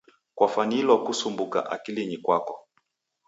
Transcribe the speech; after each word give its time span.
Kwafwanilwa 0.37 0.95
kusumbuka 1.05 1.59
akilinyi 1.75 2.17
kwako. 2.23 2.55